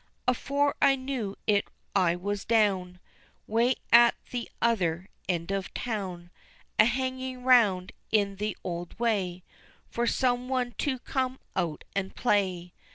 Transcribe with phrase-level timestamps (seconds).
[0.27, 2.99] Afore I knew it I was down
[3.45, 6.31] Way at the other end of town,
[6.79, 9.43] A hangin' round in the old way
[9.91, 12.73] For some one to come out an' play.